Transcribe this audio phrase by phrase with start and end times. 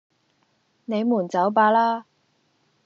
[0.85, 2.07] 你們走吧啦!